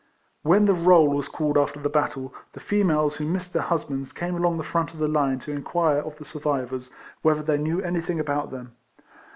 [0.41, 4.33] When the roll was called after the battle, the females who missed their husbands came
[4.33, 6.89] along the front of the line to inquire of the survivors
[7.21, 8.75] whether they knew anything about them.